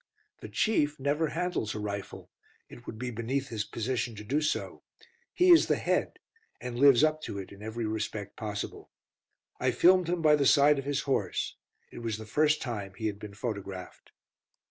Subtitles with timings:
[0.39, 2.31] The Chief never handles a rifle,
[2.69, 4.81] it would be beneath his position to do so.
[5.31, 6.17] He is the Head,
[6.59, 8.89] and lives up to it in every respect possible.
[9.59, 11.55] I filmed him by the side of his horse.
[11.91, 14.11] It was the first time he had been photographed.